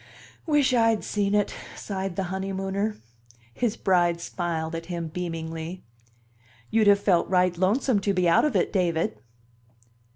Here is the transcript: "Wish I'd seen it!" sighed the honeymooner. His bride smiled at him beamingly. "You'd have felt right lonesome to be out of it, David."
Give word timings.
"Wish 0.47 0.73
I'd 0.73 1.03
seen 1.03 1.35
it!" 1.35 1.53
sighed 1.75 2.15
the 2.15 2.23
honeymooner. 2.33 2.97
His 3.53 3.77
bride 3.77 4.19
smiled 4.19 4.73
at 4.73 4.87
him 4.87 5.09
beamingly. 5.09 5.83
"You'd 6.71 6.87
have 6.87 6.99
felt 6.99 7.29
right 7.29 7.55
lonesome 7.55 7.99
to 7.99 8.11
be 8.15 8.27
out 8.27 8.43
of 8.43 8.55
it, 8.55 8.73
David." 8.73 9.19